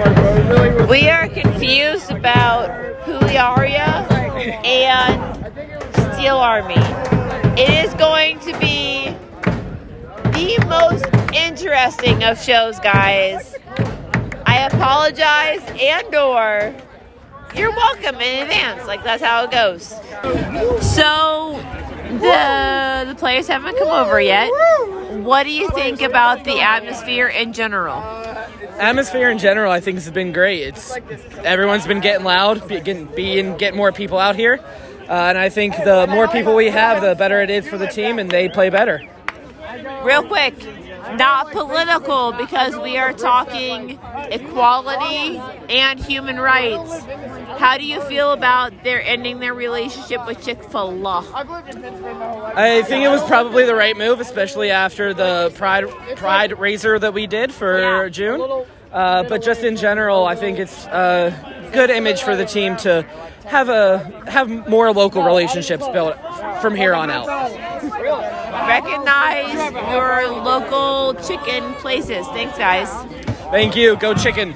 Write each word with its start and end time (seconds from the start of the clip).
We 0.00 1.08
are 1.08 1.28
confused 1.28 2.10
about 2.10 2.70
Huliaria 3.04 4.10
and 4.64 6.14
Steel 6.14 6.36
Army. 6.36 6.74
It 7.60 7.84
is 7.84 7.92
going 7.94 8.40
to 8.40 8.58
be 8.58 9.14
the 10.32 10.64
most 10.66 11.04
interesting 11.34 12.24
of 12.24 12.42
shows, 12.42 12.78
guys. 12.80 13.54
I 14.46 14.66
apologize 14.72 15.62
and 15.78 16.14
or 16.14 16.74
you're 17.54 17.70
welcome 17.70 18.16
in 18.16 18.42
advance. 18.44 18.86
Like 18.86 19.04
that's 19.04 19.22
how 19.22 19.44
it 19.44 19.50
goes. 19.50 19.88
So 20.82 21.60
the 22.10 23.04
the 23.06 23.14
players 23.16 23.48
haven't 23.48 23.76
come 23.76 23.88
over 23.88 24.20
yet. 24.20 24.50
What 25.22 25.44
do 25.44 25.50
you 25.50 25.68
think 25.70 26.00
about 26.00 26.44
the 26.44 26.60
atmosphere 26.60 27.28
in 27.28 27.52
general? 27.52 28.00
Atmosphere 28.80 29.30
in 29.30 29.38
general, 29.38 29.70
I 29.70 29.80
think 29.80 29.96
has 29.98 30.10
been 30.10 30.32
great. 30.32 30.62
It's 30.62 30.96
everyone's 31.44 31.86
been 31.86 32.00
getting 32.00 32.24
loud, 32.24 32.66
be- 32.68 32.80
getting 32.80 33.06
being 33.06 33.56
getting 33.56 33.76
more 33.76 33.92
people 33.92 34.18
out 34.18 34.36
here, 34.36 34.58
uh, 35.08 35.12
and 35.12 35.38
I 35.38 35.48
think 35.48 35.76
the 35.76 36.06
more 36.08 36.28
people 36.28 36.54
we 36.54 36.70
have, 36.70 37.02
the 37.02 37.14
better 37.14 37.40
it 37.40 37.50
is 37.50 37.68
for 37.68 37.78
the 37.78 37.86
team, 37.88 38.18
and 38.18 38.30
they 38.30 38.48
play 38.48 38.70
better. 38.70 39.02
Real 40.02 40.22
quick, 40.24 40.54
not 41.16 41.50
political 41.52 42.32
because 42.32 42.76
we 42.76 42.96
are 42.96 43.12
talking 43.12 43.98
equality 44.30 45.38
and 45.68 45.98
human 46.00 46.38
rights. 46.38 47.04
How 47.58 47.76
do 47.76 47.84
you 47.84 48.00
feel 48.02 48.32
about 48.32 48.72
their 48.84 49.02
ending 49.02 49.38
their 49.40 49.52
relationship 49.54 50.26
with 50.26 50.42
Chick 50.44 50.62
Fil 50.64 51.06
A? 51.06 51.22
I 51.34 52.82
think 52.86 53.04
it 53.04 53.08
was 53.10 53.22
probably 53.24 53.64
the 53.66 53.74
right 53.74 53.96
move, 53.96 54.20
especially 54.20 54.70
after 54.70 55.12
the 55.12 55.52
pride 55.56 55.84
pride 56.16 56.58
raiser 56.58 56.98
that 56.98 57.12
we 57.12 57.26
did 57.26 57.52
for 57.52 57.78
Yeah. 57.78 58.08
June. 58.08 58.64
Uh, 58.92 59.22
but 59.24 59.42
just 59.42 59.62
in 59.62 59.76
general, 59.76 60.26
I 60.26 60.34
think 60.34 60.58
it's 60.58 60.86
a 60.86 61.70
good 61.72 61.90
image 61.90 62.22
for 62.22 62.34
the 62.34 62.44
team 62.44 62.76
to 62.78 63.02
have 63.44 63.68
a 63.68 63.98
have 64.28 64.48
more 64.68 64.92
local 64.92 65.22
relationships 65.22 65.86
built 65.88 66.16
from 66.60 66.74
here 66.74 66.94
on 66.94 67.10
out. 67.10 67.26
Recognize 68.66 69.54
your 69.90 70.28
local 70.42 71.14
chicken 71.22 71.72
places. 71.74 72.26
Thanks, 72.28 72.58
guys. 72.58 72.88
Thank 73.50 73.74
you. 73.76 73.96
Go 73.96 74.14
chicken. 74.14 74.54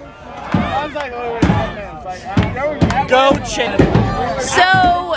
Go 3.08 3.32
chicken. 3.44 3.78
So, 4.40 5.14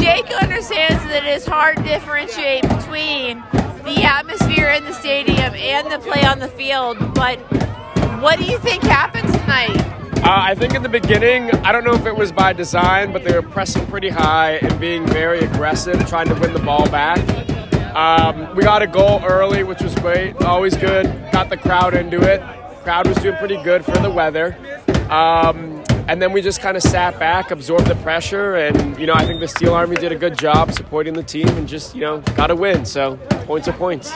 Jake 0.00 0.30
understands 0.40 1.02
that 1.04 1.22
it 1.24 1.36
is 1.36 1.46
hard 1.46 1.76
to 1.76 1.82
differentiate 1.82 2.62
between 2.62 3.42
the 3.84 4.02
atmosphere 4.04 4.70
in 4.70 4.84
the 4.84 4.92
stadium 4.92 5.54
and 5.54 5.90
the 5.90 5.98
play 5.98 6.24
on 6.24 6.38
the 6.38 6.48
field, 6.48 6.96
but 7.14 7.38
what 8.22 8.38
do 8.38 8.44
you 8.44 8.56
think 8.58 8.84
happened 8.84 9.28
tonight? 9.34 9.76
Uh, 10.18 10.30
I 10.30 10.54
think 10.54 10.74
in 10.74 10.82
the 10.84 10.88
beginning, 10.88 11.50
I 11.64 11.72
don't 11.72 11.82
know 11.82 11.94
if 11.94 12.06
it 12.06 12.14
was 12.14 12.30
by 12.30 12.52
design, 12.52 13.12
but 13.12 13.24
they 13.24 13.34
were 13.34 13.42
pressing 13.42 13.84
pretty 13.86 14.08
high 14.08 14.52
and 14.62 14.78
being 14.78 15.04
very 15.08 15.40
aggressive, 15.40 16.06
trying 16.06 16.28
to 16.28 16.34
win 16.34 16.52
the 16.52 16.60
ball 16.60 16.88
back. 16.88 17.18
Um, 17.96 18.54
we 18.54 18.62
got 18.62 18.80
a 18.80 18.86
goal 18.86 19.20
early, 19.24 19.64
which 19.64 19.82
was 19.82 19.92
great. 19.96 20.36
Always 20.42 20.76
good. 20.76 21.06
Got 21.32 21.50
the 21.50 21.56
crowd 21.56 21.94
into 21.94 22.22
it. 22.22 22.40
Crowd 22.84 23.08
was 23.08 23.16
doing 23.18 23.36
pretty 23.38 23.60
good 23.64 23.84
for 23.84 23.98
the 23.98 24.10
weather. 24.10 24.56
Um, 25.10 25.82
and 26.06 26.22
then 26.22 26.32
we 26.32 26.42
just 26.42 26.60
kind 26.60 26.76
of 26.76 26.82
sat 26.84 27.18
back, 27.18 27.50
absorbed 27.50 27.88
the 27.88 27.96
pressure, 27.96 28.54
and 28.54 28.98
you 28.98 29.06
know 29.06 29.14
I 29.14 29.24
think 29.24 29.40
the 29.40 29.48
Steel 29.48 29.74
Army 29.74 29.96
did 29.96 30.12
a 30.12 30.16
good 30.16 30.38
job 30.38 30.72
supporting 30.72 31.14
the 31.14 31.22
team 31.22 31.48
and 31.48 31.68
just 31.68 31.94
you 31.94 32.00
know 32.00 32.20
got 32.36 32.52
a 32.52 32.56
win. 32.56 32.84
So 32.84 33.16
points 33.46 33.66
are 33.66 33.72
points. 33.72 34.12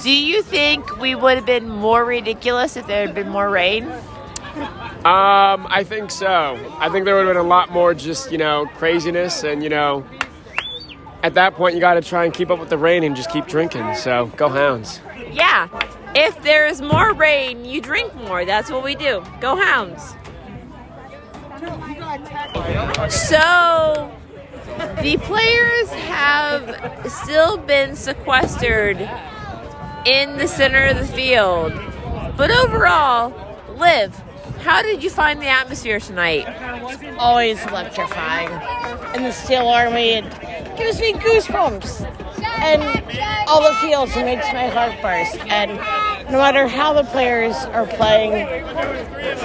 Do 0.00 0.10
you 0.12 0.42
think 0.42 0.98
we 0.98 1.14
would 1.14 1.36
have 1.36 1.46
been 1.46 1.68
more 1.68 2.04
ridiculous 2.04 2.76
if 2.76 2.86
there 2.86 3.06
had 3.06 3.14
been 3.14 3.28
more 3.28 3.50
rain? 3.50 3.84
Um, 5.04 5.66
I 5.68 5.84
think 5.84 6.10
so. 6.10 6.58
I 6.78 6.88
think 6.88 7.04
there 7.04 7.14
would 7.14 7.26
have 7.26 7.34
been 7.34 7.44
a 7.44 7.48
lot 7.48 7.70
more 7.70 7.94
just, 7.94 8.30
you 8.30 8.38
know, 8.38 8.66
craziness 8.74 9.44
and, 9.44 9.62
you 9.62 9.68
know, 9.68 10.04
at 11.22 11.34
that 11.34 11.54
point 11.54 11.74
you 11.74 11.80
got 11.80 11.94
to 11.94 12.02
try 12.02 12.24
and 12.24 12.32
keep 12.34 12.50
up 12.50 12.58
with 12.58 12.68
the 12.68 12.78
rain 12.78 13.02
and 13.02 13.16
just 13.16 13.30
keep 13.30 13.46
drinking. 13.46 13.94
So, 13.94 14.26
go 14.36 14.48
Hounds. 14.48 15.00
Yeah. 15.30 15.68
If 16.14 16.42
there 16.42 16.66
is 16.66 16.82
more 16.82 17.14
rain, 17.14 17.64
you 17.64 17.80
drink 17.80 18.14
more. 18.14 18.44
That's 18.44 18.70
what 18.70 18.84
we 18.84 18.94
do. 18.94 19.24
Go 19.40 19.56
Hounds. 19.56 20.14
So, 23.08 24.12
the 25.00 25.16
players 25.22 25.88
have 25.90 27.10
still 27.10 27.56
been 27.56 27.96
sequestered 27.96 28.98
in 30.04 30.38
the 30.38 30.48
center 30.48 30.86
of 30.86 30.98
the 30.98 31.06
field. 31.06 31.72
But 32.36 32.50
overall, 32.50 33.32
Liv, 33.76 34.14
how 34.62 34.82
did 34.82 35.02
you 35.02 35.10
find 35.10 35.40
the 35.40 35.48
atmosphere 35.48 36.00
tonight? 36.00 36.44
It's 36.48 37.18
always 37.18 37.64
electrifying. 37.66 38.48
And 39.14 39.24
the 39.24 39.32
Steel 39.32 39.66
Army, 39.68 40.10
it 40.10 40.76
gives 40.76 41.00
me 41.00 41.12
goosebumps. 41.14 42.08
And 42.42 42.82
all 43.48 43.62
the 43.62 43.74
feels, 43.80 44.16
it 44.16 44.24
makes 44.24 44.46
my 44.52 44.68
heart 44.68 44.94
burst. 45.02 45.38
And 45.46 45.76
no 46.30 46.38
matter 46.38 46.66
how 46.66 46.92
the 46.92 47.04
players 47.04 47.56
are 47.56 47.86
playing, 47.86 48.46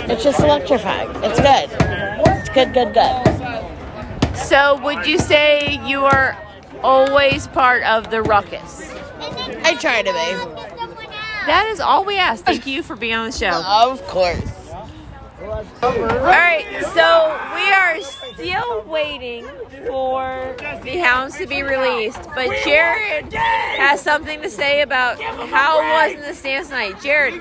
it's 0.09 0.23
just 0.23 0.39
electrifying. 0.39 1.09
It's 1.23 1.39
good. 1.39 1.69
It's 2.37 2.49
good, 2.49 2.73
good, 2.73 2.93
good. 2.93 4.37
So, 4.37 4.79
would 4.83 5.05
you 5.05 5.17
say 5.17 5.79
you 5.85 6.05
are 6.05 6.37
always 6.83 7.47
part 7.47 7.83
of 7.83 8.11
the 8.11 8.21
ruckus? 8.21 8.93
Try 9.79 10.01
to 10.01 10.11
be. 10.11 10.65
That 11.45 11.67
is 11.71 11.79
all 11.79 12.03
we 12.03 12.17
ask. 12.17 12.43
Thank 12.43 12.65
you 12.67 12.83
for 12.83 12.95
being 12.95 13.15
on 13.15 13.27
the 13.27 13.37
show. 13.37 13.51
Of 13.65 14.05
course. 14.07 14.51
All 15.81 15.93
right, 15.93 16.65
so 16.93 17.39
we 17.55 17.71
are 17.71 18.01
still 18.01 18.81
waiting 18.83 19.45
for 19.85 20.55
the 20.83 20.97
hounds 20.97 21.37
to 21.37 21.45
be 21.47 21.61
released, 21.61 22.21
but 22.35 22.49
Jared 22.65 23.31
has 23.33 24.01
something 24.01 24.41
to 24.41 24.49
say 24.49 24.81
about 24.81 25.21
how 25.21 25.79
it 25.79 25.93
was 25.93 26.13
in 26.15 26.27
the 26.27 26.33
stands 26.33 26.69
tonight. 26.69 26.99
Jared, 27.01 27.35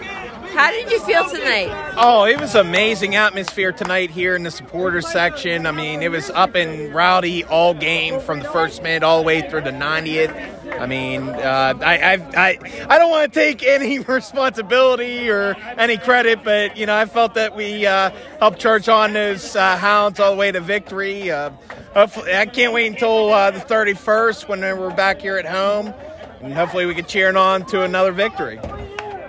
how 0.56 0.70
did 0.70 0.90
you 0.90 0.98
feel 1.00 1.28
tonight? 1.28 1.94
Oh, 1.98 2.24
it 2.24 2.40
was 2.40 2.54
amazing 2.54 3.14
atmosphere 3.14 3.72
tonight 3.72 4.10
here 4.10 4.34
in 4.34 4.42
the 4.42 4.50
supporters 4.50 5.06
section. 5.06 5.66
I 5.66 5.70
mean, 5.70 6.02
it 6.02 6.10
was 6.10 6.30
up 6.30 6.54
and 6.54 6.94
rowdy 6.94 7.44
all 7.44 7.74
game 7.74 8.20
from 8.20 8.38
the 8.38 8.48
first 8.48 8.82
minute 8.82 9.02
all 9.02 9.18
the 9.18 9.26
way 9.26 9.46
through 9.48 9.60
the 9.60 9.70
90th. 9.70 10.80
I 10.80 10.86
mean, 10.86 11.28
uh, 11.28 11.74
I, 11.82 11.98
I, 11.98 12.12
I, 12.14 12.58
I 12.88 12.98
don't 12.98 13.10
want 13.10 13.30
to 13.34 13.38
take 13.38 13.62
any 13.66 13.98
responsibility 13.98 15.28
or 15.28 15.54
any 15.76 15.98
credit, 15.98 16.42
but 16.42 16.78
you 16.78 16.86
know, 16.86 16.96
I 16.96 17.04
felt 17.04 17.34
that 17.34 17.54
we 17.54 17.84
uh, 17.84 18.10
helped 18.38 18.58
charge 18.58 18.88
on 18.88 19.12
those 19.12 19.54
uh, 19.56 19.76
hounds 19.76 20.18
all 20.20 20.32
the 20.32 20.38
way 20.38 20.52
to 20.52 20.60
victory. 20.60 21.30
Uh, 21.30 21.50
hopefully, 21.92 22.34
I 22.34 22.46
can't 22.46 22.72
wait 22.72 22.86
until 22.86 23.30
uh, 23.30 23.50
the 23.50 23.60
31st 23.60 24.48
when 24.48 24.60
we're 24.60 24.94
back 24.94 25.20
here 25.20 25.36
at 25.36 25.46
home, 25.46 25.92
and 26.40 26.54
hopefully, 26.54 26.86
we 26.86 26.94
can 26.94 27.04
cheer 27.04 27.36
on 27.36 27.66
to 27.66 27.82
another 27.82 28.12
victory. 28.12 28.58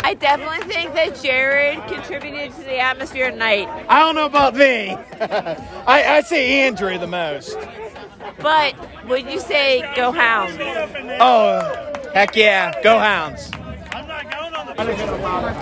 I 0.07 0.13
definitely 0.13 0.73
think 0.73 0.93
that 0.93 1.21
Jared 1.21 1.85
contributed 1.89 2.55
to 2.55 2.61
the 2.61 2.79
atmosphere 2.79 3.25
at 3.25 3.37
night. 3.37 3.67
I 3.89 3.99
don't 3.99 4.15
know 4.15 4.25
about 4.25 4.55
me. 4.55 4.91
I, 5.19 5.75
I 5.85 6.21
say 6.21 6.61
Andrew 6.61 6.97
the 6.97 7.07
most. 7.07 7.57
but 8.39 8.73
would 9.09 9.29
you 9.29 9.37
say 9.37 9.81
go 9.97 10.13
hounds? 10.13 10.55
Oh, 11.19 12.09
heck 12.13 12.37
yeah. 12.37 12.81
Go 12.83 12.97
Hounds. 12.97 13.51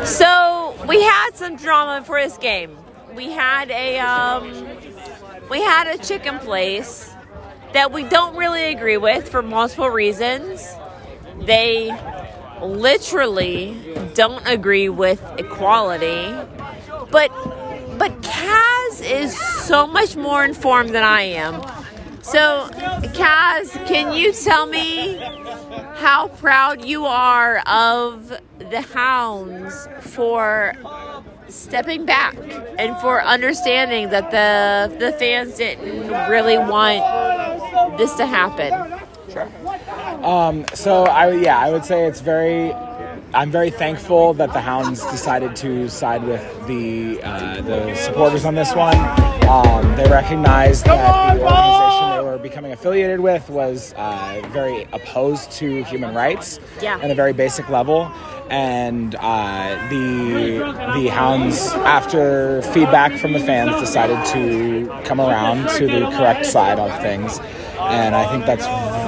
So 0.08 0.76
we 0.88 1.02
had 1.02 1.32
some 1.34 1.56
drama 1.56 2.06
for 2.06 2.22
this 2.22 2.38
game. 2.38 2.78
We 3.16 3.32
had 3.32 3.72
a 3.72 3.98
um, 3.98 4.68
we 5.50 5.60
had 5.60 5.88
a 5.88 5.98
chicken 5.98 6.38
place 6.38 7.12
that 7.74 7.92
we 7.92 8.04
don't 8.04 8.36
really 8.36 8.66
agree 8.66 8.98
with 8.98 9.28
for 9.28 9.42
multiple 9.42 9.90
reasons. 9.90 10.72
They 11.40 11.90
literally 12.62 13.76
don't 14.16 14.48
agree 14.48 14.90
with 14.90 15.22
equality, 15.38 16.34
but 17.12 17.32
but 18.00 18.12
Kaz 18.22 19.02
is 19.02 19.38
so 19.38 19.86
much 19.86 20.16
more 20.16 20.44
informed 20.44 20.90
than 20.96 21.04
I 21.04 21.22
am. 21.22 21.62
So, 22.22 22.70
Kaz, 23.14 23.72
can 23.86 24.14
you 24.14 24.34
tell 24.34 24.66
me 24.66 25.18
how 25.96 26.30
proud 26.40 26.84
you 26.84 27.06
are 27.06 27.60
of 27.68 28.34
the 28.58 28.82
Hounds 28.82 29.88
for 30.02 30.74
stepping 31.48 32.06
back 32.06 32.36
and 32.80 32.98
for 32.98 33.22
understanding 33.22 34.10
that 34.10 34.32
the 34.32 34.98
the 34.98 35.12
fans 35.14 35.56
didn't 35.58 36.08
really 36.30 36.58
want 36.58 37.98
this 37.98 38.14
to 38.16 38.26
happen? 38.26 38.74
Um, 40.24 40.66
so 40.74 41.04
I 41.04 41.32
yeah, 41.34 41.60
I 41.60 41.72
would 41.72 41.86
say 41.86 42.08
it's 42.08 42.22
very. 42.22 42.74
I'm 43.34 43.52
very 43.52 43.70
thankful 43.70 44.34
that 44.36 44.54
the 44.54 44.62
Hounds 44.62 45.02
decided 45.08 45.56
to 45.58 45.90
side 45.90 46.24
with 46.24 46.42
the 46.68 47.22
uh, 47.22 47.62
the 47.62 47.94
supporters 47.96 48.46
on 48.46 48.56
this 48.56 48.74
one. 48.74 48.96
Um, 49.50 49.96
they 49.98 50.10
recognized 50.10 50.86
that 50.86 51.36
the 51.36 51.42
organization 51.44 52.18
they 52.18 52.24
were 52.24 52.38
becoming 52.38 52.72
affiliated 52.72 53.20
with 53.20 53.50
was 53.50 53.94
uh, 53.98 54.42
very 54.52 54.88
opposed 54.94 55.52
to 55.54 55.84
human 55.84 56.16
rights 56.16 56.60
Yeah. 56.82 56.98
on 57.04 57.12
a 57.12 57.16
very 57.16 57.34
basic 57.34 57.68
level. 57.70 58.10
And 58.50 59.16
uh, 59.20 59.88
the 59.90 60.60
the 61.02 61.08
hounds, 61.10 61.68
after 61.74 62.62
feedback 62.62 63.20
from 63.20 63.34
the 63.34 63.40
fans, 63.40 63.80
decided 63.82 64.24
to 64.28 64.88
come 65.04 65.20
around 65.20 65.68
to 65.78 65.88
the 65.88 66.06
correct 66.12 66.46
side 66.46 66.80
of 66.80 66.92
things. 67.02 67.40
And 67.88 68.16
I 68.16 68.26
think 68.32 68.46
that's 68.46 68.66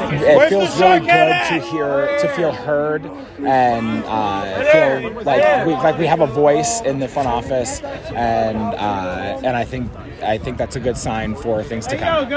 it 0.10 0.50
feels 0.50 0.80
really 0.80 1.00
good 1.00 1.34
to 1.50 1.60
hear 1.72 2.18
to 2.20 2.28
feel 2.36 2.52
heard 2.52 3.06
and 3.40 4.04
uh, 4.06 4.42
feel 4.72 5.12
like 5.24 5.66
we 5.66 5.74
like 5.74 5.98
we 5.98 6.06
have 6.06 6.22
a 6.22 6.28
voice 6.28 6.82
in 6.82 7.00
the 7.00 7.08
front 7.08 7.28
office 7.28 7.82
and 7.82 8.58
uh, 8.58 9.40
and 9.44 9.58
I 9.58 9.66
think 9.66 9.92
I 10.24 10.38
think 10.38 10.58
that's 10.58 10.76
a 10.76 10.80
good 10.80 10.98
sign 10.98 11.36
for 11.36 11.62
things 11.64 11.86
to 11.88 11.98
come. 11.98 12.30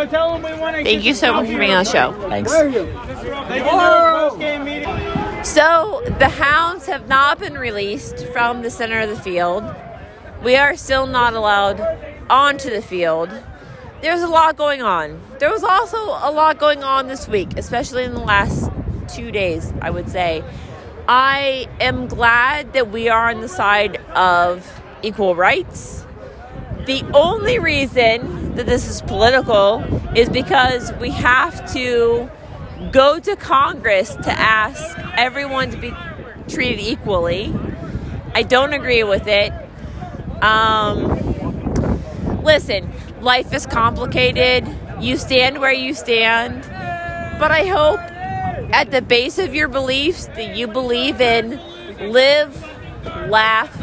Thank 0.85 1.05
you 1.05 1.15
so 1.15 1.33
much 1.33 1.49
for 1.49 1.59
being 1.59 1.73
on 1.73 1.85
the 1.85 1.91
show. 1.91 2.13
Thanks. 2.29 2.51
So 5.43 6.03
the 6.19 6.29
hounds 6.29 6.87
have 6.87 7.09
not 7.09 7.39
been 7.39 7.55
released 7.55 8.27
from 8.29 8.63
the 8.63 8.71
center 8.71 9.01
of 9.01 9.09
the 9.09 9.17
field. 9.17 9.65
We 10.45 10.57
are 10.57 10.77
still 10.77 11.07
not 11.07 11.35
allowed 11.35 11.81
onto 12.29 12.71
the 12.71 12.83
field. 12.83 13.31
There's 14.03 14.23
a 14.23 14.29
lot 14.29 14.57
going 14.57 14.81
on. 14.81 15.21
There 15.41 15.51
was 15.51 15.63
also 15.63 15.99
a 15.99 16.33
lot 16.33 16.59
going 16.59 16.83
on 16.83 17.07
this 17.07 17.29
week, 17.29 17.59
especially 17.59 18.05
in 18.05 18.15
the 18.15 18.21
last 18.21 18.71
two 19.09 19.31
days, 19.31 19.75
I 19.83 19.91
would 19.91 20.09
say. 20.09 20.43
I 21.07 21.69
am 21.81 22.07
glad 22.07 22.73
that 22.73 22.91
we 22.91 23.11
are 23.11 23.29
on 23.29 23.43
the 23.43 23.49
side 23.49 23.97
of 24.15 24.81
equal 25.03 25.35
rights. 25.35 26.07
The 26.87 27.05
only 27.13 27.59
reason 27.59 28.55
that 28.55 28.65
this 28.65 28.89
is 28.89 29.03
political 29.03 29.85
is 30.17 30.31
because 30.31 30.95
we 30.95 31.11
have 31.11 31.71
to 31.75 32.31
go 32.93 33.19
to 33.19 33.37
Congress 33.37 34.15
to 34.15 34.31
ask 34.31 34.99
everyone 35.19 35.71
to 35.73 35.77
be 35.77 35.93
treated 36.49 36.81
equally. 36.81 37.55
I 38.35 38.45
don't 38.45 38.73
agree 38.73 39.03
with 39.03 39.27
it. 39.27 39.53
Um, 40.43 41.05
listen, 42.43 42.91
life 43.21 43.53
is 43.53 43.67
complicated. 43.67 44.67
You 45.01 45.17
stand 45.17 45.61
where 45.61 45.73
you 45.73 45.95
stand. 45.95 46.63
But 47.41 47.51
I 47.51 47.65
hope 47.65 48.01
at 48.73 48.91
the 48.91 49.03
base 49.03 49.39
of 49.39 49.55
your 49.55 49.69
beliefs 49.69 50.27
that 50.27 50.57
you 50.57 50.67
believe 50.67 51.21
in 51.21 51.61
live, 52.01 52.63
laugh, 53.29 53.75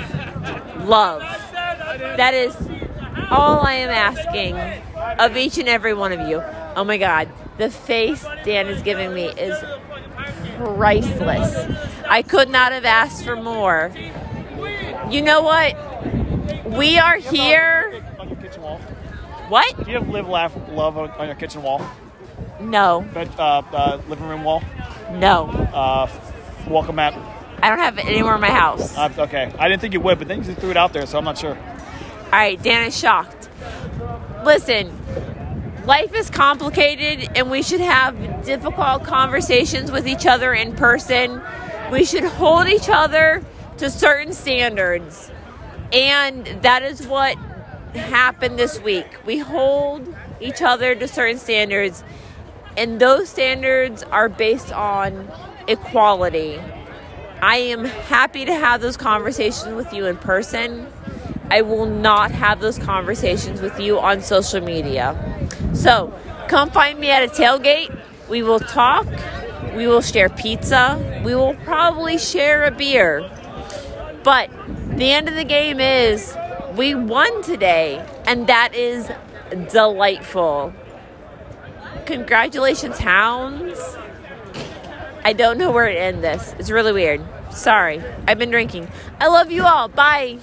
love. 0.85 1.21
That 1.21 2.33
is 2.33 2.55
all 3.29 3.59
I 3.61 3.73
am 3.73 3.89
asking 3.89 4.57
of 5.19 5.35
each 5.35 5.57
and 5.57 5.67
every 5.67 5.93
one 5.93 6.11
of 6.11 6.27
you. 6.27 6.41
Oh 6.75 6.83
my 6.83 6.97
God, 6.97 7.29
the 7.57 7.69
face 7.69 8.25
Dan 8.43 8.67
is 8.67 8.81
giving 8.81 9.13
me 9.13 9.25
is 9.25 9.57
priceless. 10.57 11.75
I 12.07 12.21
could 12.21 12.49
not 12.49 12.71
have 12.71 12.85
asked 12.85 13.23
for 13.23 13.35
more. 13.35 13.91
You 15.09 15.21
know 15.21 15.41
what? 15.41 15.75
We 16.65 16.97
are 16.97 17.17
here. 17.17 18.03
On 18.19 18.29
your 18.29 18.37
kitchen 18.37 18.61
wall. 18.61 18.81
What? 19.49 19.85
Do 19.85 19.89
you 19.89 19.97
have 19.97 20.09
live, 20.09 20.27
laugh, 20.27 20.53
love 20.69 20.97
on 20.97 21.09
on 21.11 21.27
your 21.27 21.35
kitchen 21.35 21.63
wall? 21.63 21.81
No, 22.59 23.01
Bed, 23.13 23.29
uh, 23.37 23.61
uh, 23.71 24.01
living 24.09 24.27
room 24.27 24.43
wall? 24.43 24.61
no. 25.11 25.47
Uh, 25.47 26.09
welcome 26.67 26.95
mat? 26.95 27.13
I 27.61 27.69
don't 27.69 27.79
have 27.79 27.97
it 27.97 28.05
anywhere 28.05 28.35
in 28.35 28.41
my 28.41 28.49
house. 28.49 28.95
Uh, 28.97 29.09
okay. 29.17 29.51
I 29.57 29.69
didn't 29.69 29.81
think 29.81 29.93
you 29.93 30.01
would, 30.01 30.19
but 30.19 30.27
then 30.27 30.43
you 30.43 30.53
threw 30.53 30.71
it 30.71 30.77
out 30.77 30.91
there, 30.93 31.05
so 31.05 31.17
I'm 31.17 31.23
not 31.23 31.37
sure. 31.37 31.55
All 31.55 32.31
right, 32.31 32.61
Dan 32.61 32.87
is 32.87 32.97
shocked. 32.97 33.49
Listen, 34.43 34.91
life 35.85 36.13
is 36.13 36.29
complicated 36.29 37.29
and 37.35 37.49
we 37.49 37.63
should 37.63 37.79
have 37.79 38.45
difficult 38.45 39.05
conversations 39.05 39.91
with 39.91 40.07
each 40.07 40.25
other 40.25 40.53
in 40.53 40.75
person. 40.75 41.41
We 41.91 42.03
should 42.03 42.25
hold 42.25 42.67
each 42.67 42.89
other 42.89 43.43
to 43.77 43.89
certain 43.89 44.33
standards. 44.33 45.31
And 45.93 46.45
that 46.63 46.83
is 46.83 47.07
what 47.07 47.37
happened 47.97 48.57
this 48.57 48.79
week. 48.79 49.05
We 49.25 49.39
hold 49.39 50.15
each 50.39 50.61
other 50.61 50.95
to 50.95 51.07
certain 51.07 51.37
standards, 51.37 52.03
and 52.77 52.99
those 52.99 53.29
standards 53.29 54.03
are 54.03 54.29
based 54.29 54.71
on 54.71 55.29
equality. 55.67 56.59
I 57.41 57.57
am 57.57 57.85
happy 57.85 58.45
to 58.45 58.53
have 58.53 58.81
those 58.81 58.97
conversations 58.97 59.75
with 59.75 59.93
you 59.93 60.05
in 60.05 60.17
person. 60.17 60.87
I 61.51 61.61
will 61.61 61.85
not 61.85 62.31
have 62.31 62.59
those 62.59 62.77
conversations 62.77 63.61
with 63.61 63.79
you 63.79 63.99
on 63.99 64.21
social 64.21 64.61
media. 64.61 65.15
So 65.73 66.13
come 66.47 66.71
find 66.71 66.99
me 66.99 67.09
at 67.09 67.23
a 67.23 67.27
tailgate. 67.27 67.95
We 68.27 68.43
will 68.43 68.59
talk. 68.59 69.05
We 69.75 69.87
will 69.87 70.01
share 70.01 70.29
pizza. 70.29 71.21
We 71.23 71.35
will 71.35 71.53
probably 71.63 72.17
share 72.17 72.65
a 72.65 72.71
beer. 72.71 73.29
But 74.23 74.49
the 74.97 75.11
end 75.11 75.29
of 75.29 75.35
the 75.35 75.43
game 75.45 75.79
is 75.79 76.35
we 76.77 76.93
won 76.95 77.41
today, 77.41 78.05
and 78.25 78.47
that 78.47 78.75
is 78.75 79.09
delightful. 79.71 80.73
Congratulations, 82.05 82.99
Hounds. 82.99 83.79
I 85.25 85.33
don't 85.33 85.57
know 85.57 85.71
where 85.71 85.89
to 85.89 85.99
end 85.99 86.23
this. 86.23 86.53
It's 86.59 86.69
really 86.69 86.93
weird. 86.93 87.21
Sorry. 87.51 88.01
I've 88.27 88.37
been 88.37 88.51
drinking. 88.51 88.89
I 89.19 89.27
love 89.27 89.51
you 89.51 89.65
all. 89.65 89.87
Bye. 89.89 90.39